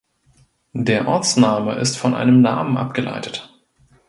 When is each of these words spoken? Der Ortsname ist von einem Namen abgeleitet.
Der 0.73 1.07
Ortsname 1.07 1.75
ist 1.75 1.95
von 1.95 2.15
einem 2.15 2.41
Namen 2.41 2.75
abgeleitet. 2.75 3.53